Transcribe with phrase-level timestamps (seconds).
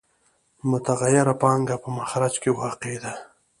[0.69, 3.13] متغیره پانګه په مخرج کې واقع ده